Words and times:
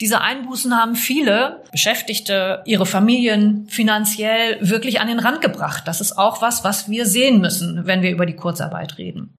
Diese 0.00 0.22
Einbußen 0.22 0.74
haben 0.74 0.96
viele 0.96 1.62
Beschäftigte, 1.72 2.62
ihre 2.64 2.86
Familien 2.86 3.66
finanziell 3.68 4.56
wirklich 4.62 4.98
an 4.98 5.08
den 5.08 5.18
Rand 5.18 5.42
gebracht. 5.42 5.82
Das 5.86 6.00
ist 6.00 6.16
auch 6.16 6.40
was, 6.40 6.64
was 6.64 6.88
wir 6.88 7.04
sehen 7.04 7.42
müssen, 7.42 7.86
wenn 7.86 8.00
wir 8.00 8.10
über 8.10 8.24
die 8.24 8.34
Kurzarbeit 8.34 8.96
reden. 8.96 9.34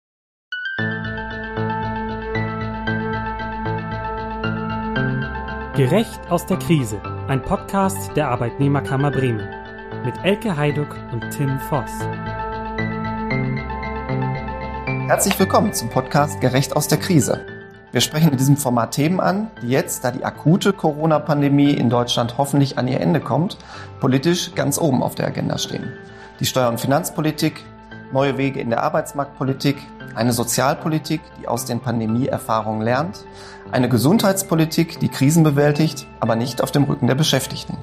Gerecht 5.76 6.20
aus 6.30 6.46
der 6.46 6.60
Krise, 6.60 7.02
ein 7.28 7.42
Podcast 7.42 8.16
der 8.16 8.28
Arbeitnehmerkammer 8.28 9.10
Bremen 9.10 9.50
mit 10.06 10.14
Elke 10.24 10.56
Heiduck 10.56 10.96
und 11.12 11.28
Tim 11.32 11.60
Voss. 11.70 11.92
Herzlich 15.08 15.40
willkommen 15.40 15.74
zum 15.74 15.90
Podcast 15.90 16.40
Gerecht 16.40 16.76
aus 16.76 16.88
der 16.88 17.00
Krise. 17.00 17.51
Wir 17.92 18.00
sprechen 18.00 18.32
in 18.32 18.38
diesem 18.38 18.56
Format 18.56 18.92
Themen 18.92 19.20
an, 19.20 19.52
die 19.62 19.68
jetzt, 19.68 20.06
da 20.06 20.12
die 20.12 20.24
akute 20.24 20.72
Corona-Pandemie 20.72 21.72
in 21.72 21.90
Deutschland 21.90 22.38
hoffentlich 22.38 22.78
an 22.78 22.88
ihr 22.88 23.02
Ende 23.02 23.20
kommt, 23.20 23.58
politisch 24.00 24.56
ganz 24.56 24.78
oben 24.78 25.04
auf 25.04 25.16
der 25.16 25.28
Agenda 25.28 25.58
stehen. 25.58 25.92
Die 26.40 26.46
Steuer- 26.46 26.70
und 26.70 26.80
Finanzpolitik, 26.80 27.66
neue 28.14 28.38
Wege 28.38 28.62
in 28.62 28.70
der 28.70 28.82
Arbeitsmarktpolitik, 28.84 29.76
eine 30.16 30.32
Sozialpolitik, 30.32 31.20
die 31.42 31.50
aus 31.50 31.66
den 31.66 31.82
Pandemieerfahrungen 31.82 32.82
lernt, 32.82 33.26
eine 33.74 33.90
Gesundheitspolitik, 33.90 35.00
die 35.00 35.10
Krisen 35.10 35.44
bewältigt, 35.44 36.08
aber 36.22 36.38
nicht 36.38 36.62
auf 36.62 36.72
dem 36.72 36.86
Rücken 36.86 37.08
der 37.08 37.16
Beschäftigten. 37.16 37.78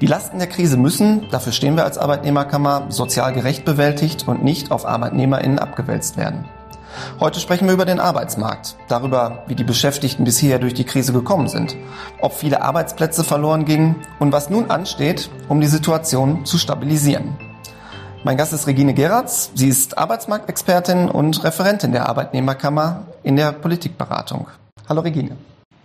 Die 0.00 0.06
Lasten 0.06 0.38
der 0.38 0.48
Krise 0.48 0.76
müssen, 0.76 1.28
dafür 1.32 1.52
stehen 1.52 1.76
wir 1.76 1.84
als 1.84 1.98
Arbeitnehmerkammer, 1.98 2.86
sozial 2.88 3.32
gerecht 3.32 3.64
bewältigt 3.64 4.28
und 4.28 4.44
nicht 4.44 4.70
auf 4.70 4.86
ArbeitnehmerInnen 4.86 5.58
abgewälzt 5.58 6.16
werden. 6.16 6.44
Heute 7.18 7.40
sprechen 7.40 7.66
wir 7.66 7.74
über 7.74 7.84
den 7.84 8.00
Arbeitsmarkt, 8.00 8.76
darüber, 8.88 9.44
wie 9.46 9.54
die 9.54 9.64
Beschäftigten 9.64 10.24
bisher 10.24 10.58
durch 10.58 10.74
die 10.74 10.84
Krise 10.84 11.12
gekommen 11.12 11.48
sind, 11.48 11.76
ob 12.20 12.32
viele 12.32 12.62
Arbeitsplätze 12.62 13.24
verloren 13.24 13.64
gingen 13.64 13.96
und 14.18 14.32
was 14.32 14.50
nun 14.50 14.70
ansteht, 14.70 15.30
um 15.48 15.60
die 15.60 15.66
Situation 15.66 16.44
zu 16.44 16.58
stabilisieren. 16.58 17.36
Mein 18.22 18.36
Gast 18.36 18.52
ist 18.52 18.66
Regine 18.66 18.92
Geratz. 18.92 19.50
Sie 19.54 19.68
ist 19.68 19.96
Arbeitsmarktexpertin 19.96 21.08
und 21.08 21.42
Referentin 21.42 21.92
der 21.92 22.06
Arbeitnehmerkammer 22.06 23.04
in 23.22 23.36
der 23.36 23.52
Politikberatung. 23.52 24.48
Hallo 24.88 25.00
Regine. 25.00 25.36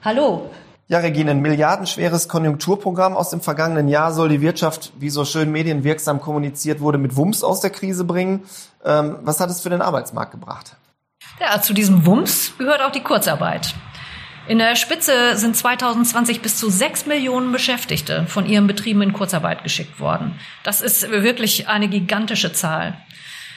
Hallo. 0.03 0.49
Ja, 0.87 0.99
Regine, 0.99 1.31
ein 1.31 1.41
milliardenschweres 1.41 2.27
Konjunkturprogramm 2.27 3.15
aus 3.15 3.31
dem 3.31 3.41
vergangenen 3.41 3.87
Jahr 3.87 4.13
soll 4.13 4.29
die 4.29 4.41
Wirtschaft, 4.41 4.93
wie 4.99 5.09
so 5.09 5.25
schön 5.25 5.51
medienwirksam 5.51 6.21
kommuniziert 6.21 6.79
wurde, 6.79 6.99
mit 6.99 7.15
Wumms 7.15 7.43
aus 7.43 7.61
der 7.61 7.71
Krise 7.71 8.03
bringen. 8.03 8.43
Ähm, 8.83 9.15
was 9.23 9.39
hat 9.39 9.49
es 9.49 9.61
für 9.61 9.69
den 9.69 9.81
Arbeitsmarkt 9.81 10.31
gebracht? 10.31 10.75
Ja, 11.39 11.61
zu 11.61 11.73
diesem 11.73 12.05
Wumms 12.05 12.53
gehört 12.57 12.81
auch 12.81 12.91
die 12.91 13.01
Kurzarbeit. 13.01 13.75
In 14.47 14.59
der 14.59 14.75
Spitze 14.75 15.35
sind 15.35 15.57
2020 15.57 16.41
bis 16.41 16.57
zu 16.57 16.69
sechs 16.69 17.05
Millionen 17.05 17.51
Beschäftigte 17.51 18.25
von 18.27 18.45
ihren 18.45 18.67
Betrieben 18.67 19.01
in 19.01 19.11
Kurzarbeit 19.11 19.63
geschickt 19.63 19.99
worden. 19.99 20.39
Das 20.63 20.81
ist 20.81 21.09
wirklich 21.09 21.67
eine 21.67 21.89
gigantische 21.89 22.53
Zahl. 22.53 22.95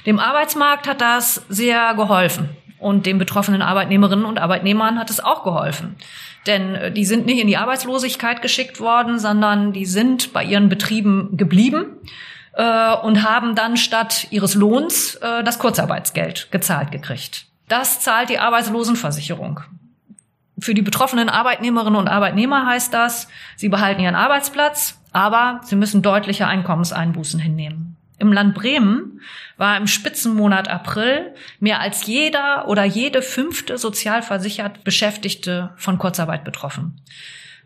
Dem 0.06 0.18
Arbeitsmarkt 0.18 0.88
hat 0.88 1.00
das 1.00 1.44
sehr 1.48 1.94
geholfen 1.94 2.48
und 2.78 3.06
den 3.06 3.18
betroffenen 3.18 3.62
Arbeitnehmerinnen 3.62 4.24
und 4.24 4.38
Arbeitnehmern 4.38 4.98
hat 4.98 5.10
es 5.10 5.20
auch 5.20 5.44
geholfen. 5.44 5.96
Denn 6.46 6.74
äh, 6.74 6.92
die 6.92 7.04
sind 7.04 7.26
nicht 7.26 7.40
in 7.40 7.46
die 7.46 7.56
Arbeitslosigkeit 7.56 8.42
geschickt 8.42 8.80
worden, 8.80 9.18
sondern 9.18 9.72
die 9.72 9.86
sind 9.86 10.32
bei 10.32 10.42
ihren 10.42 10.68
Betrieben 10.68 11.36
geblieben 11.36 11.96
äh, 12.54 12.94
und 12.94 13.22
haben 13.22 13.54
dann 13.54 13.76
statt 13.76 14.26
ihres 14.30 14.54
Lohns 14.54 15.16
äh, 15.16 15.44
das 15.44 15.58
Kurzarbeitsgeld 15.58 16.48
gezahlt 16.50 16.90
gekriegt. 16.90 17.47
Das 17.68 18.00
zahlt 18.00 18.30
die 18.30 18.38
Arbeitslosenversicherung. 18.38 19.60
Für 20.58 20.74
die 20.74 20.82
betroffenen 20.82 21.28
Arbeitnehmerinnen 21.28 21.98
und 21.98 22.08
Arbeitnehmer 22.08 22.66
heißt 22.66 22.92
das, 22.92 23.28
sie 23.56 23.68
behalten 23.68 24.02
ihren 24.02 24.16
Arbeitsplatz, 24.16 24.98
aber 25.12 25.60
sie 25.64 25.76
müssen 25.76 26.02
deutliche 26.02 26.46
Einkommenseinbußen 26.46 27.38
hinnehmen. 27.38 27.96
Im 28.18 28.32
Land 28.32 28.56
Bremen 28.56 29.20
war 29.56 29.76
im 29.76 29.86
Spitzenmonat 29.86 30.68
April 30.68 31.34
mehr 31.60 31.80
als 31.80 32.06
jeder 32.06 32.66
oder 32.66 32.84
jede 32.84 33.22
fünfte 33.22 33.78
sozialversichert 33.78 34.82
Beschäftigte 34.82 35.70
von 35.76 35.98
Kurzarbeit 35.98 36.42
betroffen. 36.42 37.00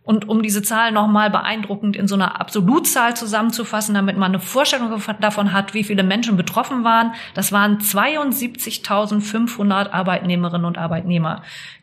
Und 0.05 0.29
um 0.29 0.43
diese 0.43 0.63
Zahl 0.63 0.91
nochmal 0.91 1.31
beeindruckend 1.31 1.95
in 1.97 2.09
so 2.09 2.17
einer 2.17 2.41
Absolutzahl 2.41 3.17
zusammenzufassen, 3.17 3.95
damit 3.95 4.17
man 4.17 4.33
eine 4.33 4.41
Vorstellung 4.41 5.01
davon 5.21 5.53
hat, 5.53 5.75
wie 5.75 5.85
viele 5.85 6.03
Menschen 6.03 6.37
betroffen 6.37 6.83
waren, 6.83 7.15
das 7.35 7.53
waren 7.53 7.79
72.500 7.79 9.91
Arbeitnehmerinnen 9.91 10.65
und 10.65 10.77
Arbeitnehmer, 10.77 11.43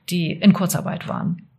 die 0.10 0.34
in 0.34 0.52
Kurzarbeit 0.52 1.08
waren. 1.08 1.50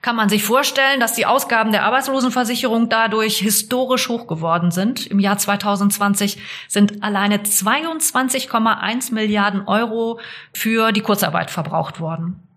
Kann 0.00 0.16
man 0.16 0.28
sich 0.28 0.44
vorstellen, 0.44 1.00
dass 1.00 1.14
die 1.14 1.26
Ausgaben 1.26 1.72
der 1.72 1.84
Arbeitslosenversicherung 1.84 2.88
dadurch 2.88 3.38
historisch 3.38 4.08
hoch 4.08 4.28
geworden 4.28 4.70
sind. 4.70 5.08
Im 5.08 5.18
Jahr 5.18 5.38
2020 5.38 6.38
sind 6.68 7.02
alleine 7.02 7.38
22,1 7.38 9.12
Milliarden 9.12 9.66
Euro 9.66 10.20
für 10.52 10.92
die 10.92 11.00
Kurzarbeit 11.00 11.50
verbraucht 11.50 11.98
worden. 12.00 12.47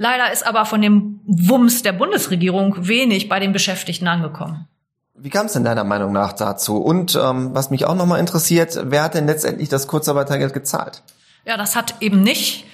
Leider 0.00 0.32
ist 0.32 0.46
aber 0.46 0.64
von 0.64 0.80
dem 0.80 1.18
Wumms 1.26 1.82
der 1.82 1.92
Bundesregierung 1.92 2.86
wenig 2.86 3.28
bei 3.28 3.40
den 3.40 3.52
Beschäftigten 3.52 4.06
angekommen. 4.06 4.68
Wie 5.14 5.28
kam 5.28 5.46
es 5.46 5.54
denn 5.54 5.64
deiner 5.64 5.82
Meinung 5.82 6.12
nach 6.12 6.32
dazu? 6.32 6.76
Und 6.76 7.18
ähm, 7.20 7.50
was 7.52 7.70
mich 7.70 7.84
auch 7.84 7.96
nochmal 7.96 8.20
interessiert, 8.20 8.78
wer 8.84 9.02
hat 9.02 9.14
denn 9.14 9.26
letztendlich 9.26 9.68
das 9.68 9.88
Kurzarbeitergeld 9.88 10.54
gezahlt? 10.54 11.02
Ja, 11.44 11.56
das 11.56 11.74
hat 11.74 11.96
eben 12.00 12.22
nicht 12.22 12.64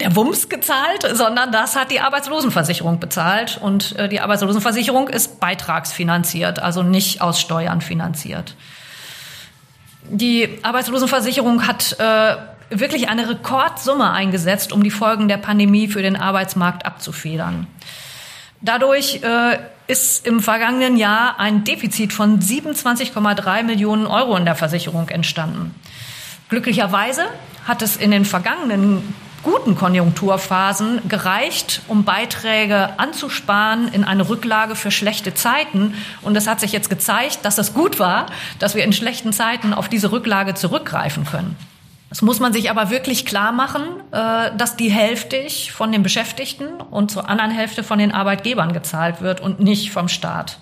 der 0.00 0.16
Wumms 0.16 0.48
gezahlt, 0.48 1.08
sondern 1.12 1.52
das 1.52 1.76
hat 1.76 1.92
die 1.92 2.00
Arbeitslosenversicherung 2.00 2.98
bezahlt. 2.98 3.60
Und 3.62 3.96
äh, 3.96 4.08
die 4.08 4.20
Arbeitslosenversicherung 4.20 5.06
ist 5.06 5.38
beitragsfinanziert, 5.38 6.58
also 6.58 6.82
nicht 6.82 7.20
aus 7.20 7.40
Steuern 7.40 7.80
finanziert. 7.80 8.56
Die 10.10 10.58
Arbeitslosenversicherung 10.62 11.68
hat 11.68 11.96
äh, 12.00 12.36
wirklich 12.70 13.08
eine 13.08 13.28
Rekordsumme 13.28 14.10
eingesetzt, 14.10 14.72
um 14.72 14.82
die 14.82 14.90
Folgen 14.90 15.28
der 15.28 15.36
Pandemie 15.36 15.88
für 15.88 16.02
den 16.02 16.16
Arbeitsmarkt 16.16 16.86
abzufedern. 16.86 17.66
Dadurch 18.60 19.20
äh, 19.22 19.58
ist 19.86 20.26
im 20.26 20.40
vergangenen 20.40 20.96
Jahr 20.96 21.38
ein 21.38 21.64
Defizit 21.64 22.12
von 22.12 22.40
27,3 22.40 23.62
Millionen 23.62 24.06
Euro 24.06 24.36
in 24.36 24.46
der 24.46 24.54
Versicherung 24.54 25.08
entstanden. 25.10 25.74
Glücklicherweise 26.48 27.26
hat 27.66 27.82
es 27.82 27.96
in 27.96 28.10
den 28.10 28.24
vergangenen 28.24 29.14
guten 29.42 29.76
Konjunkturphasen 29.76 31.06
gereicht, 31.06 31.82
um 31.86 32.04
Beiträge 32.04 32.98
anzusparen 32.98 33.88
in 33.88 34.04
eine 34.04 34.28
Rücklage 34.28 34.74
für 34.74 34.90
schlechte 34.90 35.34
Zeiten. 35.34 35.94
Und 36.22 36.34
es 36.34 36.46
hat 36.46 36.60
sich 36.60 36.72
jetzt 36.72 36.88
gezeigt, 36.88 37.40
dass 37.42 37.58
es 37.58 37.74
gut 37.74 37.98
war, 38.00 38.26
dass 38.58 38.74
wir 38.74 38.84
in 38.84 38.94
schlechten 38.94 39.32
Zeiten 39.32 39.74
auf 39.74 39.88
diese 39.88 40.10
Rücklage 40.10 40.54
zurückgreifen 40.54 41.26
können. 41.26 41.56
Das 42.14 42.22
muss 42.22 42.38
man 42.38 42.52
sich 42.52 42.70
aber 42.70 42.90
wirklich 42.90 43.26
klar 43.26 43.50
machen, 43.50 43.82
äh, 44.12 44.56
dass 44.56 44.76
die 44.76 44.88
Hälfte 44.88 45.48
von 45.72 45.90
den 45.90 46.04
Beschäftigten 46.04 46.68
und 46.80 47.10
zur 47.10 47.28
anderen 47.28 47.50
Hälfte 47.50 47.82
von 47.82 47.98
den 47.98 48.12
Arbeitgebern 48.12 48.72
gezahlt 48.72 49.20
wird 49.20 49.40
und 49.40 49.58
nicht 49.58 49.90
vom 49.90 50.06
Staat. 50.06 50.60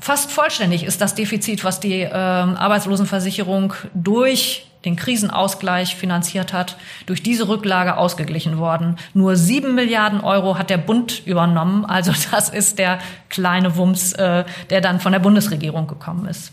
Fast 0.00 0.30
vollständig 0.30 0.84
ist 0.84 1.00
das 1.00 1.14
Defizit, 1.14 1.64
was 1.64 1.80
die 1.80 2.02
ähm, 2.02 2.10
Arbeitslosenversicherung 2.12 3.72
durch 3.94 4.66
den 4.84 4.96
Krisenausgleich 4.96 5.96
finanziert 5.96 6.52
hat, 6.52 6.76
durch 7.06 7.22
diese 7.22 7.48
Rücklage 7.48 7.96
ausgeglichen 7.96 8.58
worden. 8.58 8.96
Nur 9.14 9.36
sieben 9.36 9.74
Milliarden 9.74 10.20
Euro 10.20 10.58
hat 10.58 10.68
der 10.68 10.76
Bund 10.76 11.26
übernommen. 11.26 11.86
Also 11.86 12.12
das 12.30 12.50
ist 12.50 12.78
der 12.78 12.98
kleine 13.30 13.78
Wumms, 13.78 14.12
äh, 14.12 14.44
der 14.68 14.82
dann 14.82 15.00
von 15.00 15.12
der 15.12 15.20
Bundesregierung 15.20 15.86
gekommen 15.86 16.26
ist. 16.28 16.52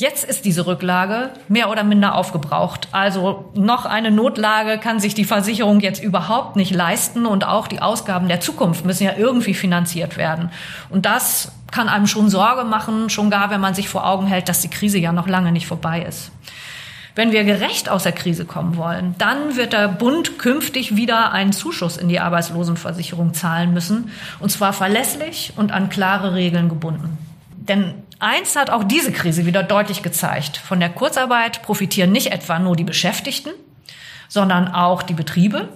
Jetzt 0.00 0.24
ist 0.24 0.46
diese 0.46 0.66
Rücklage 0.66 1.28
mehr 1.48 1.68
oder 1.68 1.84
minder 1.84 2.14
aufgebraucht. 2.14 2.88
Also 2.90 3.50
noch 3.52 3.84
eine 3.84 4.10
Notlage 4.10 4.78
kann 4.78 4.98
sich 4.98 5.12
die 5.12 5.26
Versicherung 5.26 5.80
jetzt 5.80 6.02
überhaupt 6.02 6.56
nicht 6.56 6.74
leisten 6.74 7.26
und 7.26 7.46
auch 7.46 7.68
die 7.68 7.82
Ausgaben 7.82 8.26
der 8.26 8.40
Zukunft 8.40 8.86
müssen 8.86 9.04
ja 9.04 9.12
irgendwie 9.18 9.52
finanziert 9.52 10.16
werden. 10.16 10.48
Und 10.88 11.04
das 11.04 11.52
kann 11.70 11.90
einem 11.90 12.06
schon 12.06 12.30
Sorge 12.30 12.64
machen, 12.64 13.10
schon 13.10 13.28
gar, 13.28 13.50
wenn 13.50 13.60
man 13.60 13.74
sich 13.74 13.90
vor 13.90 14.06
Augen 14.06 14.26
hält, 14.26 14.48
dass 14.48 14.62
die 14.62 14.70
Krise 14.70 14.96
ja 14.96 15.12
noch 15.12 15.28
lange 15.28 15.52
nicht 15.52 15.66
vorbei 15.66 16.00
ist. 16.00 16.30
Wenn 17.14 17.30
wir 17.30 17.44
gerecht 17.44 17.90
aus 17.90 18.04
der 18.04 18.12
Krise 18.12 18.46
kommen 18.46 18.78
wollen, 18.78 19.14
dann 19.18 19.54
wird 19.56 19.74
der 19.74 19.88
Bund 19.88 20.38
künftig 20.38 20.96
wieder 20.96 21.32
einen 21.32 21.52
Zuschuss 21.52 21.98
in 21.98 22.08
die 22.08 22.20
Arbeitslosenversicherung 22.20 23.34
zahlen 23.34 23.74
müssen, 23.74 24.10
und 24.38 24.48
zwar 24.48 24.72
verlässlich 24.72 25.52
und 25.56 25.72
an 25.72 25.90
klare 25.90 26.32
Regeln 26.32 26.70
gebunden. 26.70 27.18
Denn 27.58 27.92
eins 28.20 28.56
hat 28.56 28.70
auch 28.70 28.84
diese 28.84 29.12
Krise 29.12 29.46
wieder 29.46 29.62
deutlich 29.62 30.02
gezeigt. 30.02 30.56
Von 30.56 30.80
der 30.80 30.90
Kurzarbeit 30.90 31.62
profitieren 31.62 32.12
nicht 32.12 32.32
etwa 32.32 32.58
nur 32.58 32.76
die 32.76 32.84
Beschäftigten, 32.84 33.50
sondern 34.28 34.68
auch 34.68 35.02
die 35.02 35.14
Betriebe, 35.14 35.68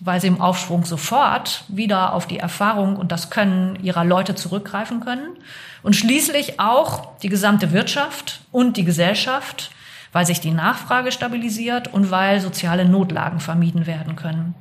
weil 0.00 0.20
sie 0.20 0.26
im 0.26 0.40
Aufschwung 0.40 0.84
sofort 0.84 1.64
wieder 1.68 2.12
auf 2.12 2.26
die 2.26 2.38
Erfahrung 2.38 2.96
und 2.96 3.12
das 3.12 3.30
Können 3.30 3.78
ihrer 3.82 4.04
Leute 4.04 4.34
zurückgreifen 4.34 5.00
können. 5.00 5.36
Und 5.82 5.96
schließlich 5.96 6.60
auch 6.60 7.16
die 7.20 7.28
gesamte 7.28 7.72
Wirtschaft 7.72 8.40
und 8.50 8.76
die 8.76 8.84
Gesellschaft, 8.84 9.70
weil 10.12 10.26
sich 10.26 10.40
die 10.40 10.50
Nachfrage 10.50 11.12
stabilisiert 11.12 11.88
und 11.92 12.10
weil 12.10 12.40
soziale 12.40 12.84
Notlagen 12.84 13.40
vermieden 13.40 13.86
werden 13.86 14.16
können. 14.16 14.54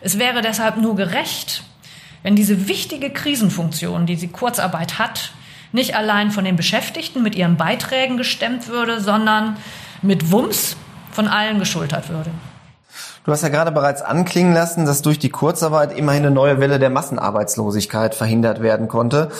Es 0.00 0.18
wäre 0.18 0.42
deshalb 0.42 0.76
nur 0.76 0.96
gerecht, 0.96 1.62
wenn 2.22 2.36
diese 2.36 2.68
wichtige 2.68 3.10
Krisenfunktion, 3.10 4.06
die 4.06 4.16
die 4.16 4.28
Kurzarbeit 4.28 4.98
hat, 4.98 5.32
nicht 5.72 5.96
allein 5.96 6.30
von 6.30 6.44
den 6.44 6.56
Beschäftigten 6.56 7.22
mit 7.22 7.34
ihren 7.34 7.56
Beiträgen 7.56 8.16
gestemmt 8.16 8.68
würde, 8.68 9.00
sondern 9.00 9.56
mit 10.02 10.30
Wumms 10.30 10.76
von 11.10 11.28
allen 11.28 11.58
geschultert 11.58 12.08
würde. 12.08 12.30
Du 13.24 13.30
hast 13.30 13.42
ja 13.42 13.48
gerade 13.48 13.70
bereits 13.70 14.02
anklingen 14.02 14.52
lassen, 14.52 14.84
dass 14.84 15.02
durch 15.02 15.18
die 15.18 15.30
Kurzarbeit 15.30 15.96
immerhin 15.96 16.24
eine 16.24 16.34
neue 16.34 16.58
Welle 16.58 16.78
der 16.78 16.90
Massenarbeitslosigkeit 16.90 18.14
verhindert 18.14 18.60
werden 18.60 18.88
konnte. 18.88 19.30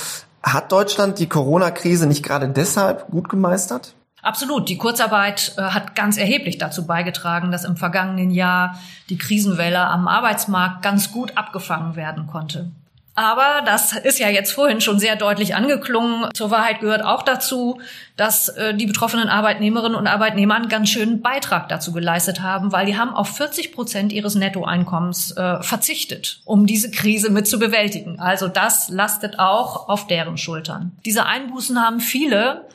Hat 0.42 0.70
Deutschland 0.70 1.18
die 1.18 1.28
Corona-Krise 1.28 2.06
nicht 2.06 2.22
gerade 2.22 2.48
deshalb 2.48 3.10
gut 3.10 3.28
gemeistert? 3.28 3.94
Absolut. 4.22 4.68
Die 4.68 4.78
Kurzarbeit 4.78 5.54
äh, 5.56 5.62
hat 5.62 5.96
ganz 5.96 6.16
erheblich 6.16 6.58
dazu 6.58 6.86
beigetragen, 6.86 7.50
dass 7.50 7.64
im 7.64 7.76
vergangenen 7.76 8.30
Jahr 8.30 8.78
die 9.10 9.18
Krisenwelle 9.18 9.80
am 9.80 10.06
Arbeitsmarkt 10.06 10.82
ganz 10.82 11.10
gut 11.10 11.36
abgefangen 11.36 11.96
werden 11.96 12.28
konnte. 12.28 12.70
Aber 13.14 13.62
das 13.66 13.92
ist 13.92 14.18
ja 14.18 14.30
jetzt 14.30 14.52
vorhin 14.52 14.80
schon 14.80 14.98
sehr 14.98 15.16
deutlich 15.16 15.54
angeklungen. 15.54 16.30
Zur 16.32 16.50
Wahrheit 16.50 16.80
gehört 16.80 17.04
auch 17.04 17.22
dazu, 17.22 17.78
dass 18.16 18.48
äh, 18.48 18.74
die 18.74 18.86
betroffenen 18.86 19.28
Arbeitnehmerinnen 19.28 19.96
und 19.96 20.06
Arbeitnehmer 20.06 20.54
einen 20.54 20.70
ganz 20.70 20.88
schönen 20.88 21.20
Beitrag 21.20 21.68
dazu 21.68 21.92
geleistet 21.92 22.40
haben, 22.40 22.72
weil 22.72 22.86
die 22.86 22.96
haben 22.96 23.10
auf 23.10 23.36
40 23.36 23.72
Prozent 23.72 24.12
ihres 24.12 24.34
Nettoeinkommens 24.34 25.32
äh, 25.32 25.62
verzichtet, 25.62 26.40
um 26.46 26.66
diese 26.66 26.90
Krise 26.90 27.30
mit 27.30 27.46
zu 27.46 27.58
bewältigen. 27.58 28.18
Also 28.18 28.48
das 28.48 28.88
lastet 28.88 29.38
auch 29.38 29.90
auf 29.90 30.06
deren 30.06 30.38
Schultern. 30.38 30.92
Diese 31.04 31.26
Einbußen 31.26 31.82
haben 31.82 32.00
viele 32.00 32.66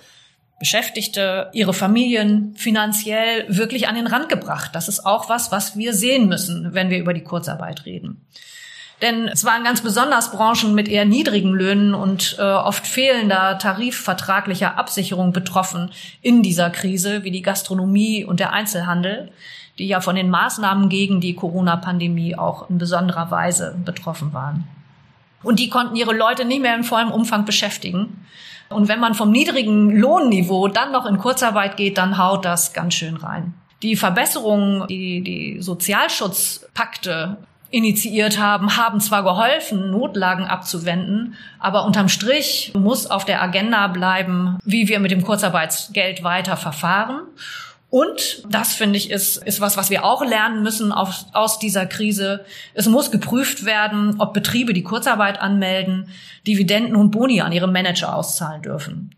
Beschäftigte, 0.60 1.50
ihre 1.54 1.74
Familien 1.74 2.56
finanziell 2.56 3.46
wirklich 3.48 3.88
an 3.88 3.96
den 3.96 4.08
Rand 4.08 4.30
gebracht. 4.30 4.72
Das 4.74 4.88
ist 4.88 5.06
auch 5.06 5.30
was, 5.30 5.52
was 5.52 5.78
wir 5.78 5.94
sehen 5.94 6.28
müssen, 6.28 6.74
wenn 6.74 6.90
wir 6.90 7.00
über 7.00 7.14
die 7.14 7.24
Kurzarbeit 7.24 7.86
reden. 7.86 8.26
Denn 9.02 9.28
es 9.28 9.46
waren 9.46 9.64
ganz 9.64 9.82
besonders 9.82 10.32
Branchen 10.32 10.74
mit 10.74 10.88
eher 10.88 11.06
niedrigen 11.06 11.54
Löhnen 11.54 11.94
und 11.94 12.36
äh, 12.40 12.42
oft 12.42 12.88
fehlender 12.88 13.60
tarifvertraglicher 13.60 14.78
Absicherung 14.78 15.34
betroffen 15.34 15.92
in 16.22 16.42
dieser 16.42 16.72
Krise, 16.72 17.24
wie 17.24 17.30
die 17.30 17.44
Gastronomie 17.44 18.26
und 18.26 18.40
der 18.40 18.54
Einzelhandel, 18.54 19.32
die 19.78 19.88
ja 19.88 20.02
von 20.02 20.16
den 20.16 20.32
Maßnahmen 20.32 20.90
gegen 20.90 21.22
die 21.22 21.36
Corona-Pandemie 21.36 22.36
auch 22.36 22.70
in 22.72 22.80
besonderer 22.80 23.30
Weise 23.30 23.76
betroffen 23.86 24.34
waren. 24.34 24.68
Und 25.44 25.60
die 25.60 25.70
konnten 25.70 25.96
ihre 25.96 26.16
Leute 26.16 26.46
nicht 26.46 26.62
mehr 26.62 26.76
in 26.76 26.84
vollem 26.84 27.12
Umfang 27.12 27.46
beschäftigen. 27.46 28.26
Und 28.70 28.88
wenn 28.88 29.00
man 29.00 29.14
vom 29.14 29.32
niedrigen 29.32 29.92
Lohnniveau 29.92 30.68
dann 30.70 30.92
noch 30.92 31.06
in 31.06 31.20
Kurzarbeit 31.20 31.78
geht, 31.78 32.00
dann 32.00 32.18
haut 32.18 32.46
das 32.46 32.74
ganz 32.74 32.96
schön 32.96 33.16
rein. 33.16 33.54
Die 33.84 33.96
Verbesserungen, 33.96 34.88
die 34.88 35.22
die 35.22 35.62
Sozialschutzpakte 35.62 37.38
initiiert 37.70 38.40
haben, 38.40 38.78
haben 38.78 39.00
zwar 39.00 39.24
geholfen, 39.24 39.92
Notlagen 39.92 40.46
abzuwenden, 40.46 41.36
aber 41.60 41.86
unterm 41.86 42.10
Strich 42.10 42.72
muss 42.76 43.08
auf 43.08 43.26
der 43.26 43.42
Agenda 43.42 43.88
bleiben, 43.88 44.58
wie 44.64 44.88
wir 44.88 45.00
mit 45.00 45.12
dem 45.12 45.24
Kurzarbeitsgeld 45.24 46.24
weiter 46.24 46.58
verfahren. 46.58 47.22
Und 47.90 48.44
das 48.50 48.74
finde 48.74 48.98
ich 48.98 49.10
ist, 49.12 49.38
ist 49.38 49.62
was, 49.62 49.78
was 49.78 49.90
wir 49.90 50.04
auch 50.04 50.24
lernen 50.24 50.62
müssen 50.62 50.92
auf, 50.92 51.26
aus 51.32 51.58
dieser 51.58 51.86
Krise. 51.86 52.44
Es 52.74 52.88
muss 52.88 53.12
geprüft 53.12 53.64
werden, 53.64 54.16
ob 54.20 54.34
Betriebe, 54.34 54.74
die 54.74 54.84
Kurzarbeit 54.84 55.40
anmelden, 55.40 56.10
Dividenden 56.46 56.98
und 56.98 57.12
Boni 57.12 57.40
an 57.40 57.54
ihre 57.54 57.68
Manager 57.68 58.14
auszahlen 58.14 58.62
dürfen. 58.62 59.16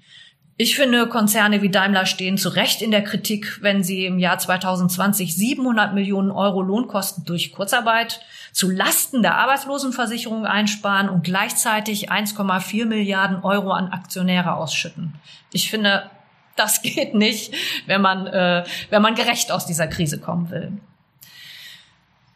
Ich 0.62 0.76
finde, 0.76 1.08
Konzerne 1.08 1.62
wie 1.62 1.70
Daimler 1.70 2.06
stehen 2.06 2.38
zu 2.38 2.50
Recht 2.50 2.82
in 2.82 2.92
der 2.92 3.02
Kritik, 3.02 3.60
wenn 3.62 3.82
sie 3.82 4.06
im 4.06 4.20
Jahr 4.20 4.40
2020 4.40 5.34
700 5.34 5.94
Millionen 5.94 6.32
Euro 6.32 6.62
Lohnkosten 6.62 7.24
durch 7.24 7.54
Kurzarbeit 7.54 8.20
zu 8.52 8.70
Lasten 8.70 9.22
der 9.22 9.38
Arbeitslosenversicherung 9.38 10.46
einsparen 10.46 11.08
und 11.08 11.24
gleichzeitig 11.24 12.12
1,4 12.12 12.86
Milliarden 12.86 13.42
Euro 13.42 13.72
an 13.72 13.88
Aktionäre 13.88 14.56
ausschütten. 14.56 15.14
Ich 15.54 15.70
finde, 15.70 16.12
das 16.58 16.82
geht 16.82 17.14
nicht, 17.16 17.54
wenn 17.86 18.02
man, 18.02 18.28
äh, 18.28 18.66
wenn 18.90 19.02
man 19.02 19.16
gerecht 19.16 19.54
aus 19.54 19.66
dieser 19.66 19.88
Krise 19.88 20.20
kommen 20.20 20.50
will. 20.50 20.74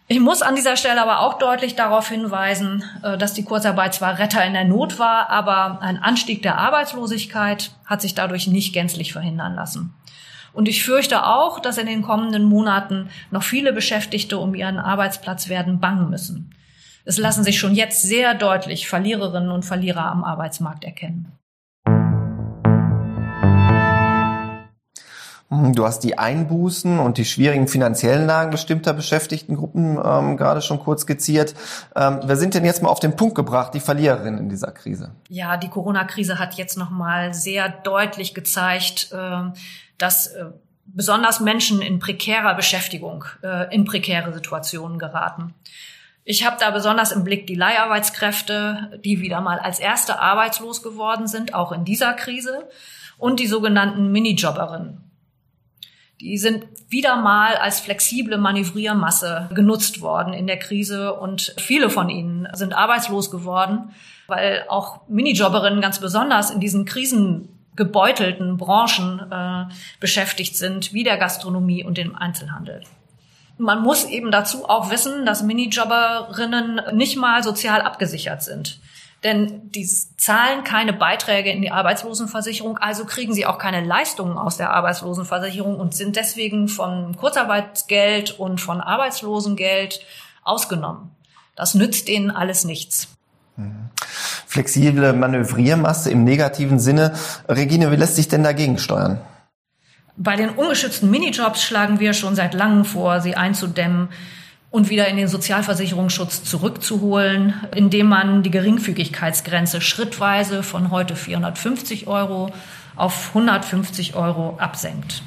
Ich 0.08 0.20
muss 0.20 0.42
an 0.42 0.56
dieser 0.56 0.76
Stelle 0.76 1.02
aber 1.02 1.22
auch 1.22 1.40
deutlich 1.40 1.76
darauf 1.76 2.10
hinweisen, 2.10 2.84
äh, 3.04 3.18
dass 3.18 3.34
die 3.34 3.46
Kurzarbeit 3.46 3.94
zwar 3.94 4.20
Retter 4.20 4.46
in 4.46 4.54
der 4.54 4.66
Not 4.66 5.00
war, 5.00 5.30
aber 5.30 5.82
ein 5.82 5.98
Anstieg 5.98 6.42
der 6.42 6.58
Arbeitslosigkeit 6.58 7.72
hat 7.86 8.02
sich 8.02 8.14
dadurch 8.14 8.48
nicht 8.48 8.74
gänzlich 8.74 9.14
verhindern 9.14 9.56
lassen. 9.56 9.94
Und 10.52 10.68
ich 10.68 10.84
fürchte 10.84 11.26
auch, 11.26 11.60
dass 11.60 11.78
in 11.78 11.88
den 11.88 12.04
kommenden 12.04 12.44
Monaten 12.44 13.10
noch 13.32 13.44
viele 13.44 13.74
Beschäftigte 13.74 14.38
um 14.38 14.54
ihren 14.54 14.78
Arbeitsplatz 14.78 15.50
werden 15.50 15.80
bangen 15.80 16.10
müssen. 16.10 16.54
Es 17.06 17.18
lassen 17.18 17.44
sich 17.44 17.60
schon 17.60 17.74
jetzt 17.74 18.04
sehr 18.04 18.34
deutlich 18.34 18.88
Verliererinnen 18.88 19.52
und 19.52 19.66
Verlierer 19.66 20.06
am 20.06 20.24
Arbeitsmarkt 20.24 20.84
erkennen. 20.84 21.32
Du 25.76 25.86
hast 25.86 26.00
die 26.00 26.18
Einbußen 26.18 27.00
und 27.00 27.18
die 27.18 27.26
schwierigen 27.26 27.68
finanziellen 27.68 28.26
Lagen 28.26 28.52
bestimmter 28.52 28.94
Beschäftigtengruppen 28.94 30.00
ähm, 30.04 30.38
gerade 30.38 30.62
schon 30.62 30.80
kurz 30.80 31.02
skizziert. 31.02 31.54
Ähm, 31.96 32.20
wer 32.24 32.36
sind 32.36 32.54
denn 32.54 32.66
jetzt 32.66 32.82
mal 32.82 32.90
auf 32.90 33.00
den 33.00 33.16
Punkt 33.16 33.36
gebracht, 33.36 33.74
die 33.74 33.80
Verliererinnen 33.80 34.40
in 34.40 34.50
dieser 34.50 34.72
Krise? 34.72 35.12
Ja, 35.30 35.58
die 35.58 35.70
Corona-Krise 35.70 36.40
hat 36.40 36.56
jetzt 36.56 36.78
noch 36.78 36.90
mal 36.90 37.34
sehr 37.34 37.70
deutlich 37.70 38.34
gezeigt, 38.34 39.10
äh, 39.12 39.52
dass 39.98 40.28
äh, 40.28 40.46
besonders 40.86 41.40
Menschen 41.40 41.82
in 41.82 42.00
prekärer 42.00 42.56
Beschäftigung 42.56 43.26
äh, 43.44 43.74
in 43.74 43.86
prekäre 43.86 44.34
Situationen 44.34 45.00
geraten. 45.00 45.54
Ich 46.26 46.46
habe 46.46 46.56
da 46.60 46.72
besonders 46.72 47.12
im 47.12 47.24
Blick 47.24 47.48
die 47.48 47.56
Leiharbeitskräfte, 47.56 49.00
die 49.04 49.20
wieder 49.20 49.42
mal 49.42 49.60
als 49.60 49.80
erste 49.80 50.20
arbeitslos 50.20 50.82
geworden 50.82 51.28
sind, 51.28 51.54
auch 51.54 51.72
in 51.74 51.84
dieser 51.84 52.14
Krise, 52.14 52.70
und 53.18 53.40
die 53.40 53.48
sogenannten 53.48 54.12
Minijobberinnen. 54.12 55.03
Die 56.24 56.38
sind 56.38 56.64
wieder 56.88 57.18
mal 57.18 57.58
als 57.58 57.82
flexible 57.82 58.38
Manövriermasse 58.38 59.50
genutzt 59.54 60.00
worden 60.00 60.32
in 60.32 60.48
der 60.48 60.58
Krise 60.58 61.14
und 61.14 61.54
viele 61.58 61.90
von 61.90 62.08
ihnen 62.08 62.48
sind 62.54 62.74
arbeitslos 62.74 63.30
geworden, 63.30 63.90
weil 64.28 64.64
auch 64.70 65.02
Minijobberinnen 65.10 65.82
ganz 65.82 66.00
besonders 66.00 66.50
in 66.50 66.62
diesen 66.62 66.86
krisengebeutelten 66.86 68.56
Branchen 68.56 69.20
äh, 69.30 69.66
beschäftigt 70.00 70.56
sind, 70.56 70.94
wie 70.94 71.04
der 71.04 71.18
Gastronomie 71.18 71.84
und 71.84 71.98
dem 71.98 72.16
Einzelhandel. 72.16 72.84
Man 73.58 73.84
muss 73.84 74.06
eben 74.06 74.32
dazu 74.32 74.64
auch 74.70 74.92
wissen, 74.92 75.26
dass 75.26 75.44
Minijobberinnen 75.44 76.96
nicht 76.96 77.18
mal 77.18 77.44
sozial 77.44 77.82
abgesichert 77.82 78.44
sind. 78.44 78.80
Denn 79.24 79.72
die 79.72 79.86
zahlen 79.86 80.66
keine 80.66 80.92
Beiträge 80.92 81.50
in 81.50 81.62
die 81.62 81.72
Arbeitslosenversicherung, 81.72 82.78
also 82.78 83.06
kriegen 83.06 83.34
sie 83.34 83.46
auch 83.46 83.58
keine 83.58 83.86
Leistungen 83.86 84.38
aus 84.38 84.58
der 84.58 84.72
Arbeitslosenversicherung 84.72 85.80
und 85.80 85.96
sind 85.96 86.18
deswegen 86.18 86.68
von 86.68 87.16
Kurzarbeitsgeld 87.16 88.38
und 88.38 88.60
von 88.60 88.82
Arbeitslosengeld 88.82 90.02
ausgenommen. 90.44 91.12
Das 91.56 91.74
nützt 91.74 92.10
ihnen 92.10 92.32
alles 92.32 92.66
nichts. 92.66 93.08
Mhm. 93.56 93.90
Flexible 94.46 95.14
Manövriermasse 95.14 96.12
im 96.12 96.24
negativen 96.26 96.80
Sinne. 96.80 97.14
Regine, 97.48 97.92
wie 97.92 97.96
lässt 97.96 98.18
sich 98.18 98.28
denn 98.28 98.44
dagegen 98.44 98.78
steuern? 98.78 99.22
Bei 100.16 100.36
den 100.36 100.50
ungeschützten 100.50 101.10
Minijobs 101.10 101.64
schlagen 101.64 102.00
wir 102.00 102.14
schon 102.14 102.36
seit 102.36 102.54
langem 102.54 102.86
vor, 102.86 103.22
sie 103.22 103.36
einzudämmen 103.36 104.10
und 104.74 104.90
wieder 104.90 105.08
in 105.08 105.18
den 105.18 105.28
Sozialversicherungsschutz 105.28 106.46
zurückzuholen, 106.46 107.54
indem 107.76 108.08
man 108.08 108.42
die 108.42 108.50
Geringfügigkeitsgrenze 108.50 109.82
schrittweise 109.82 110.64
von 110.64 110.90
heute 110.90 111.16
450 111.16 112.08
Euro 112.08 112.52
auf 112.96 113.28
150 113.36 114.16
Euro 114.16 114.58
absenkt. 114.58 115.22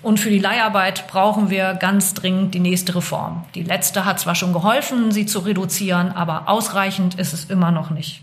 Und 0.00 0.20
für 0.20 0.30
die 0.30 0.38
Leiharbeit 0.38 1.08
brauchen 1.08 1.50
wir 1.50 1.74
ganz 1.74 2.14
dringend 2.14 2.54
die 2.54 2.60
nächste 2.60 2.94
Reform. 2.94 3.44
Die 3.56 3.64
letzte 3.64 4.04
hat 4.04 4.20
zwar 4.20 4.36
schon 4.36 4.52
geholfen, 4.52 5.10
sie 5.10 5.26
zu 5.26 5.40
reduzieren, 5.40 6.12
aber 6.12 6.48
ausreichend 6.48 7.16
ist 7.16 7.32
es 7.32 7.46
immer 7.46 7.72
noch 7.72 7.90
nicht. 7.90 8.22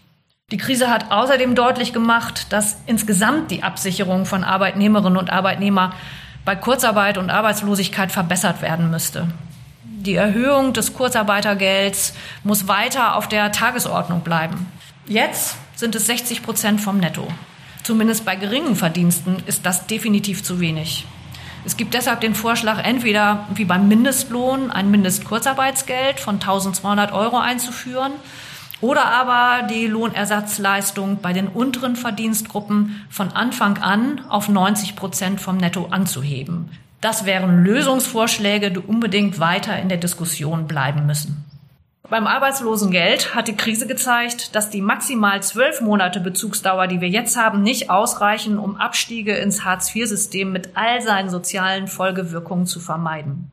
Die 0.51 0.57
Krise 0.57 0.89
hat 0.89 1.11
außerdem 1.11 1.55
deutlich 1.55 1.91
gemacht, 1.91 2.53
dass 2.53 2.77
insgesamt 2.85 3.51
die 3.51 3.63
Absicherung 3.63 4.25
von 4.25 4.45
Arbeitnehmerinnen 4.45 5.17
und 5.17 5.33
Arbeitnehmern 5.33 5.91
bei 6.45 6.55
Kurzarbeit 6.55 7.17
und 7.17 7.29
Arbeitslosigkeit 7.29 8.13
verbessert 8.13 8.61
werden 8.61 8.89
müsste. 8.89 9.27
Die 10.05 10.13
Erhöhung 10.13 10.71
des 10.73 10.93
Kurzarbeitergelds 10.93 12.13
muss 12.43 12.67
weiter 12.67 13.15
auf 13.15 13.27
der 13.27 13.51
Tagesordnung 13.51 14.21
bleiben. 14.21 14.67
Jetzt 15.07 15.57
sind 15.75 15.95
es 15.95 16.05
60 16.05 16.43
Prozent 16.43 16.79
vom 16.79 16.99
Netto. 16.99 17.27
Zumindest 17.81 18.23
bei 18.23 18.35
geringen 18.35 18.75
Verdiensten 18.75 19.41
ist 19.47 19.65
das 19.65 19.87
definitiv 19.87 20.43
zu 20.43 20.59
wenig. 20.59 21.07
Es 21.65 21.75
gibt 21.75 21.95
deshalb 21.95 22.21
den 22.21 22.35
Vorschlag, 22.35 22.83
entweder 22.83 23.47
wie 23.55 23.65
beim 23.65 23.87
Mindestlohn 23.87 24.69
ein 24.69 24.91
Mindestkurzarbeitsgeld 24.91 26.19
von 26.19 26.35
1200 26.35 27.11
Euro 27.11 27.39
einzuführen 27.39 28.11
oder 28.81 29.05
aber 29.05 29.65
die 29.67 29.87
Lohnersatzleistung 29.87 31.17
bei 31.19 31.33
den 31.33 31.47
unteren 31.47 31.95
Verdienstgruppen 31.95 33.03
von 33.09 33.31
Anfang 33.31 33.79
an 33.79 34.21
auf 34.29 34.49
90 34.49 34.95
Prozent 34.95 35.41
vom 35.41 35.57
Netto 35.57 35.87
anzuheben. 35.87 36.69
Das 37.05 37.27
wären 37.27 37.63
Lösungsvorschläge, 37.63 38.71
die 38.71 38.79
unbedingt 38.79 39.39
weiter 39.39 39.77
in 39.77 39.89
der 39.89 39.99
Diskussion 39.99 40.65
bleiben 40.65 41.05
müssen. 41.05 41.45
Beim 42.09 42.25
Arbeitslosengeld 42.25 43.35
hat 43.35 43.47
die 43.47 43.55
Krise 43.55 43.85
gezeigt, 43.85 44.55
dass 44.55 44.71
die 44.71 44.81
maximal 44.81 45.43
zwölf 45.43 45.81
Monate 45.81 46.19
Bezugsdauer, 46.19 46.87
die 46.87 47.01
wir 47.01 47.07
jetzt 47.07 47.37
haben, 47.37 47.61
nicht 47.61 47.91
ausreichen, 47.91 48.57
um 48.57 48.77
Abstiege 48.77 49.35
ins 49.35 49.63
Hartz-IV-System 49.63 50.51
mit 50.51 50.69
all 50.73 50.99
seinen 51.03 51.29
sozialen 51.29 51.87
Folgewirkungen 51.87 52.65
zu 52.65 52.79
vermeiden. 52.79 53.51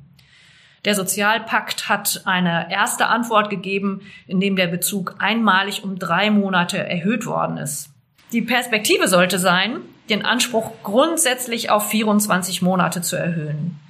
Der 0.86 0.94
Sozialpakt 0.94 1.90
hat 1.90 2.22
eine 2.24 2.72
erste 2.72 3.08
Antwort 3.08 3.50
gegeben, 3.50 4.00
indem 4.26 4.56
der 4.56 4.68
Bezug 4.68 5.16
einmalig 5.18 5.84
um 5.84 5.98
drei 5.98 6.30
Monate 6.30 6.78
erhöht 6.78 7.26
worden 7.26 7.58
ist. 7.58 7.90
Die 8.32 8.40
Perspektive 8.40 9.08
sollte 9.08 9.38
sein, 9.38 9.82
den 10.12 10.24
Anspruch 10.24 10.70
grundsätzlich 10.82 11.70
auf 11.70 11.88
24 11.88 12.62
Monate 12.62 13.02
zu 13.02 13.16
erhöhen. 13.16 13.80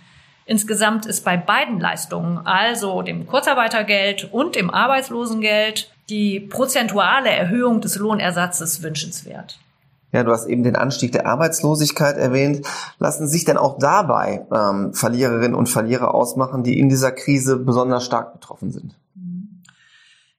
Insgesamt 0.45 1.07
ist 1.07 1.25
bei 1.25 1.37
beiden 1.37 1.81
Leistungen, 1.81 2.39
also 2.47 3.03
dem 3.03 3.27
Kurzarbeitergeld 3.27 4.29
und 4.33 4.57
dem 4.57 4.71
Arbeitslosengeld, 4.71 5.91
die 6.09 6.41
prozentuale 6.41 7.31
Erhöhung 7.31 7.81
des 7.81 7.97
Lohnersatzes 7.97 8.83
wünschenswert. 8.83 9.59
Ja, 10.13 10.25
du 10.25 10.31
hast 10.31 10.47
eben 10.47 10.63
den 10.63 10.77
Anstieg 10.77 11.13
der 11.13 11.27
Arbeitslosigkeit 11.27 12.19
erwähnt. 12.19 12.67
Lassen 12.99 13.29
sich 13.29 13.45
denn 13.45 13.57
auch 13.57 13.79
dabei 13.79 14.45
ähm, 14.53 14.93
Verliererinnen 14.93 15.55
und 15.55 15.71
Verlierer 15.71 16.15
ausmachen, 16.15 16.63
die 16.63 16.79
in 16.79 16.91
dieser 16.91 17.13
Krise 17.13 17.57
besonders 17.57 18.05
stark 18.05 18.35
betroffen 18.35 18.73
sind? 18.73 18.95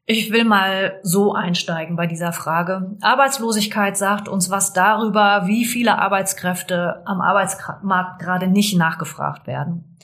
Ich 0.05 0.33
will 0.33 0.43
mal 0.43 0.99
so 1.01 1.33
einsteigen 1.33 1.95
bei 1.95 2.07
dieser 2.07 2.33
Frage. 2.33 2.97
Arbeitslosigkeit 2.99 3.95
sagt 3.95 4.27
uns 4.27 4.49
was 4.49 4.73
darüber, 4.73 5.43
wie 5.45 5.63
viele 5.63 5.97
Arbeitskräfte 5.97 7.01
am 7.05 7.21
Arbeitsmarkt 7.21 8.19
gerade 8.19 8.47
nicht 8.47 8.77
nachgefragt 8.77 9.47
werden. 9.47 9.97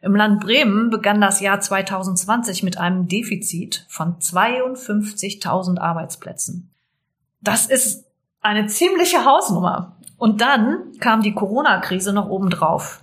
Im 0.00 0.14
Land 0.14 0.40
Bremen 0.40 0.90
begann 0.90 1.20
das 1.20 1.40
Jahr 1.40 1.60
2020 1.60 2.62
mit 2.62 2.78
einem 2.78 3.08
Defizit 3.08 3.84
von 3.88 4.18
52.000 4.18 5.78
Arbeitsplätzen. 5.78 6.72
Das 7.40 7.66
ist 7.66 8.04
eine 8.40 8.66
ziemliche 8.66 9.24
Hausnummer. 9.24 9.96
Und 10.18 10.40
dann 10.40 10.92
kam 11.00 11.22
die 11.22 11.34
Corona-Krise 11.34 12.12
noch 12.12 12.28
obendrauf. 12.28 13.02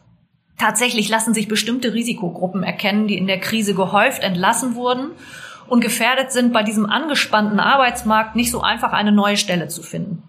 Tatsächlich 0.58 1.10
lassen 1.10 1.34
sich 1.34 1.50
bestimmte 1.50 1.94
Risikogruppen 1.94 2.64
erkennen, 2.64 3.08
die 3.08 3.18
in 3.18 3.28
der 3.28 3.42
Krise 3.42 3.74
gehäuft 3.74 4.24
entlassen 4.24 4.76
wurden 4.76 5.12
und 5.70 5.82
gefährdet 5.82 6.32
sind, 6.32 6.54
bei 6.54 6.64
diesem 6.64 6.86
angespannten 6.86 7.60
Arbeitsmarkt 7.60 8.36
nicht 8.36 8.52
so 8.52 8.62
einfach 8.62 8.92
eine 8.92 9.12
neue 9.12 9.38
Stelle 9.38 9.68
zu 9.68 9.82
finden. 9.82 10.24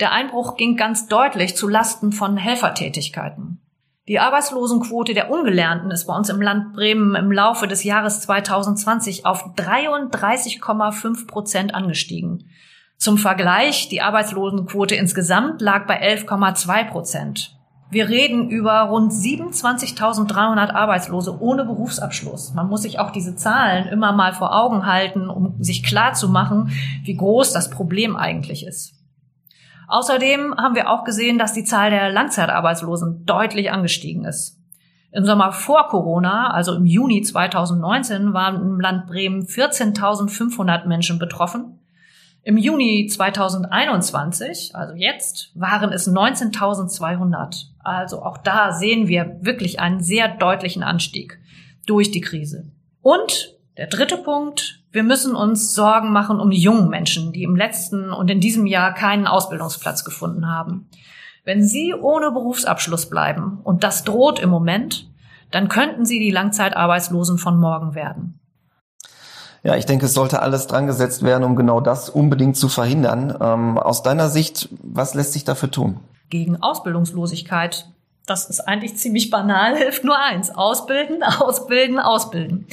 Der 0.00 0.12
Einbruch 0.12 0.56
ging 0.56 0.76
ganz 0.76 1.06
deutlich 1.06 1.56
zu 1.56 1.68
Lasten 1.68 2.12
von 2.12 2.36
Helfertätigkeiten. 2.36 3.60
Die 4.08 4.18
Arbeitslosenquote 4.18 5.14
der 5.14 5.30
Ungelernten 5.30 5.92
ist 5.92 6.06
bei 6.06 6.16
uns 6.16 6.28
im 6.28 6.42
Land 6.42 6.72
Bremen 6.72 7.14
im 7.14 7.30
Laufe 7.30 7.68
des 7.68 7.84
Jahres 7.84 8.20
2020 8.22 9.26
auf 9.26 9.54
33,5 9.54 11.28
Prozent 11.28 11.74
angestiegen. 11.74 12.50
Zum 12.96 13.16
Vergleich, 13.16 13.88
die 13.88 14.02
Arbeitslosenquote 14.02 14.96
insgesamt 14.96 15.60
lag 15.60 15.86
bei 15.86 16.02
11,2 16.02 16.90
Prozent. 16.90 17.56
Wir 17.92 18.08
reden 18.08 18.48
über 18.48 18.80
rund 18.84 19.12
27.300 19.12 20.72
Arbeitslose 20.72 21.38
ohne 21.42 21.66
Berufsabschluss. 21.66 22.54
Man 22.54 22.70
muss 22.70 22.80
sich 22.80 22.98
auch 22.98 23.10
diese 23.10 23.36
Zahlen 23.36 23.86
immer 23.86 24.12
mal 24.12 24.32
vor 24.32 24.58
Augen 24.58 24.86
halten, 24.86 25.28
um 25.28 25.62
sich 25.62 25.84
klar 25.84 26.14
zu 26.14 26.30
machen, 26.30 26.70
wie 27.04 27.14
groß 27.14 27.52
das 27.52 27.68
Problem 27.68 28.16
eigentlich 28.16 28.66
ist. 28.66 28.94
Außerdem 29.88 30.54
haben 30.56 30.74
wir 30.74 30.88
auch 30.88 31.04
gesehen, 31.04 31.38
dass 31.38 31.52
die 31.52 31.64
Zahl 31.64 31.90
der 31.90 32.10
Langzeitarbeitslosen 32.10 33.26
deutlich 33.26 33.70
angestiegen 33.70 34.24
ist. 34.24 34.58
Im 35.10 35.26
Sommer 35.26 35.52
vor 35.52 35.88
Corona, 35.88 36.50
also 36.50 36.74
im 36.74 36.86
Juni 36.86 37.20
2019, 37.20 38.32
waren 38.32 38.56
im 38.56 38.80
Land 38.80 39.06
Bremen 39.06 39.42
14.500 39.42 40.86
Menschen 40.86 41.18
betroffen. 41.18 41.81
Im 42.44 42.56
Juni 42.56 43.06
2021, 43.06 44.74
also 44.74 44.94
jetzt, 44.94 45.52
waren 45.54 45.92
es 45.92 46.08
19.200. 46.08 47.66
Also 47.78 48.22
auch 48.22 48.36
da 48.36 48.72
sehen 48.72 49.06
wir 49.06 49.36
wirklich 49.42 49.78
einen 49.78 50.02
sehr 50.02 50.28
deutlichen 50.28 50.82
Anstieg 50.82 51.38
durch 51.86 52.10
die 52.10 52.20
Krise. 52.20 52.70
Und 53.00 53.56
der 53.76 53.86
dritte 53.86 54.16
Punkt, 54.16 54.80
wir 54.90 55.04
müssen 55.04 55.36
uns 55.36 55.72
Sorgen 55.72 56.12
machen 56.12 56.40
um 56.40 56.50
die 56.50 56.60
jungen 56.60 56.88
Menschen, 56.88 57.32
die 57.32 57.44
im 57.44 57.54
letzten 57.54 58.12
und 58.12 58.28
in 58.28 58.40
diesem 58.40 58.66
Jahr 58.66 58.92
keinen 58.92 59.28
Ausbildungsplatz 59.28 60.04
gefunden 60.04 60.48
haben. 60.48 60.88
Wenn 61.44 61.64
sie 61.64 61.94
ohne 61.94 62.32
Berufsabschluss 62.32 63.08
bleiben, 63.08 63.60
und 63.62 63.84
das 63.84 64.04
droht 64.04 64.40
im 64.40 64.50
Moment, 64.50 65.08
dann 65.52 65.68
könnten 65.68 66.04
sie 66.04 66.18
die 66.18 66.30
Langzeitarbeitslosen 66.30 67.38
von 67.38 67.58
morgen 67.58 67.94
werden. 67.94 68.40
Ja, 69.64 69.76
ich 69.76 69.86
denke, 69.86 70.06
es 70.06 70.14
sollte 70.14 70.42
alles 70.42 70.66
dran 70.66 70.86
gesetzt 70.86 71.22
werden, 71.22 71.44
um 71.44 71.54
genau 71.54 71.80
das 71.80 72.08
unbedingt 72.08 72.56
zu 72.56 72.68
verhindern. 72.68 73.36
Ähm, 73.40 73.78
aus 73.78 74.02
deiner 74.02 74.28
Sicht, 74.28 74.68
was 74.82 75.14
lässt 75.14 75.32
sich 75.32 75.44
dafür 75.44 75.70
tun? 75.70 76.00
Gegen 76.30 76.60
Ausbildungslosigkeit. 76.60 77.86
Das 78.26 78.50
ist 78.50 78.60
eigentlich 78.60 78.96
ziemlich 78.96 79.30
banal, 79.30 79.76
hilft 79.78 80.04
nur 80.04 80.18
eins. 80.18 80.50
Ausbilden, 80.50 81.22
ausbilden, 81.40 82.00
ausbilden. 82.00 82.66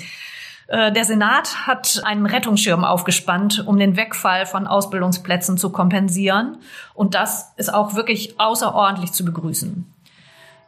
Äh, 0.67 0.91
der 0.91 1.05
Senat 1.05 1.67
hat 1.67 2.01
einen 2.05 2.25
Rettungsschirm 2.25 2.83
aufgespannt, 2.83 3.63
um 3.67 3.77
den 3.77 3.95
Wegfall 3.95 4.47
von 4.47 4.65
Ausbildungsplätzen 4.65 5.59
zu 5.59 5.71
kompensieren. 5.71 6.57
Und 6.95 7.13
das 7.13 7.53
ist 7.57 7.71
auch 7.71 7.93
wirklich 7.93 8.39
außerordentlich 8.39 9.11
zu 9.11 9.25
begrüßen. 9.25 9.93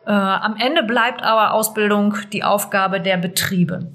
Äh, 0.05 0.11
am 0.11 0.55
Ende 0.57 0.83
bleibt 0.83 1.23
aber 1.23 1.53
Ausbildung 1.53 2.15
die 2.31 2.43
Aufgabe 2.43 3.01
der 3.01 3.17
Betriebe. 3.17 3.91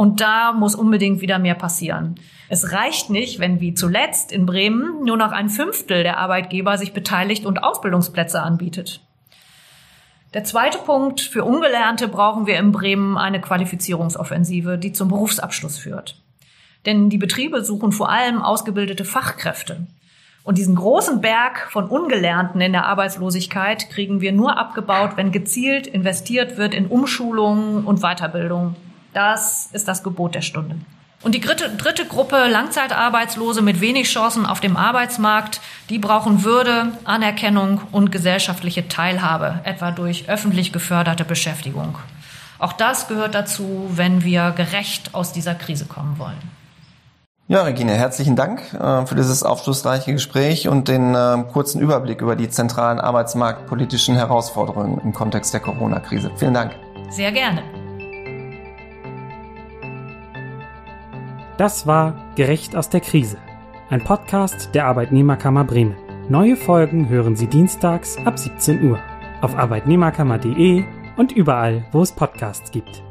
Und 0.00 0.22
da 0.22 0.54
muss 0.54 0.74
unbedingt 0.74 1.20
wieder 1.20 1.38
mehr 1.38 1.54
passieren. 1.54 2.14
Es 2.48 2.72
reicht 2.72 3.10
nicht, 3.10 3.38
wenn 3.38 3.60
wie 3.60 3.74
zuletzt 3.74 4.32
in 4.32 4.46
Bremen 4.46 5.04
nur 5.04 5.18
noch 5.18 5.30
ein 5.30 5.50
Fünftel 5.50 6.04
der 6.04 6.16
Arbeitgeber 6.16 6.78
sich 6.78 6.94
beteiligt 6.94 7.44
und 7.44 7.62
Ausbildungsplätze 7.62 8.40
anbietet. 8.40 9.02
Der 10.32 10.42
zweite 10.42 10.78
Punkt, 10.78 11.20
für 11.20 11.44
Ungelernte 11.44 12.08
brauchen 12.08 12.46
wir 12.46 12.58
in 12.58 12.72
Bremen 12.72 13.18
eine 13.18 13.42
Qualifizierungsoffensive, 13.42 14.78
die 14.78 14.94
zum 14.94 15.08
Berufsabschluss 15.08 15.76
führt. 15.76 16.16
Denn 16.86 17.10
die 17.10 17.18
Betriebe 17.18 17.62
suchen 17.62 17.92
vor 17.92 18.08
allem 18.08 18.40
ausgebildete 18.40 19.04
Fachkräfte. 19.04 19.86
Und 20.44 20.56
diesen 20.56 20.76
großen 20.76 21.20
Berg 21.20 21.68
von 21.70 21.90
Ungelernten 21.90 22.62
in 22.62 22.72
der 22.72 22.86
Arbeitslosigkeit 22.86 23.90
kriegen 23.90 24.22
wir 24.22 24.32
nur 24.32 24.56
abgebaut, 24.56 25.18
wenn 25.18 25.30
gezielt 25.30 25.86
investiert 25.86 26.56
wird 26.56 26.72
in 26.72 26.86
Umschulungen 26.86 27.84
und 27.84 28.00
Weiterbildung. 28.00 28.76
Das 29.12 29.68
ist 29.72 29.88
das 29.88 30.02
Gebot 30.02 30.34
der 30.34 30.42
Stunde. 30.42 30.76
Und 31.22 31.34
die 31.34 31.40
dritte, 31.40 31.68
dritte 31.68 32.06
Gruppe, 32.06 32.48
Langzeitarbeitslose 32.48 33.60
mit 33.60 33.80
wenig 33.82 34.08
Chancen 34.08 34.46
auf 34.46 34.60
dem 34.60 34.76
Arbeitsmarkt, 34.76 35.60
die 35.90 35.98
brauchen 35.98 36.44
Würde, 36.44 36.92
Anerkennung 37.04 37.82
und 37.92 38.10
gesellschaftliche 38.10 38.88
Teilhabe, 38.88 39.60
etwa 39.64 39.90
durch 39.90 40.30
öffentlich 40.30 40.72
geförderte 40.72 41.24
Beschäftigung. 41.24 41.98
Auch 42.58 42.72
das 42.72 43.08
gehört 43.08 43.34
dazu, 43.34 43.90
wenn 43.94 44.24
wir 44.24 44.52
gerecht 44.52 45.14
aus 45.14 45.32
dieser 45.32 45.54
Krise 45.54 45.84
kommen 45.84 46.18
wollen. 46.18 46.40
Ja, 47.48 47.62
Regine, 47.62 47.94
herzlichen 47.94 48.36
Dank 48.36 48.62
äh, 48.74 49.04
für 49.06 49.16
dieses 49.16 49.42
aufschlussreiche 49.42 50.12
Gespräch 50.12 50.68
und 50.68 50.86
den 50.86 51.14
äh, 51.14 51.44
kurzen 51.52 51.80
Überblick 51.80 52.20
über 52.20 52.36
die 52.36 52.48
zentralen 52.48 53.00
arbeitsmarktpolitischen 53.00 54.14
Herausforderungen 54.14 55.00
im 55.00 55.12
Kontext 55.12 55.52
der 55.52 55.60
Corona-Krise. 55.60 56.30
Vielen 56.36 56.54
Dank. 56.54 56.76
Sehr 57.10 57.32
gerne. 57.32 57.79
Das 61.60 61.86
war 61.86 62.14
Gerecht 62.36 62.74
aus 62.74 62.88
der 62.88 63.02
Krise, 63.02 63.36
ein 63.90 64.02
Podcast 64.02 64.74
der 64.74 64.86
Arbeitnehmerkammer 64.86 65.62
Bremen. 65.62 65.94
Neue 66.30 66.56
Folgen 66.56 67.10
hören 67.10 67.36
Sie 67.36 67.48
dienstags 67.48 68.16
ab 68.24 68.38
17 68.38 68.82
Uhr 68.82 68.98
auf 69.42 69.54
arbeitnehmerkammer.de 69.54 70.84
und 71.18 71.32
überall, 71.32 71.84
wo 71.92 72.00
es 72.00 72.12
Podcasts 72.12 72.70
gibt. 72.70 73.02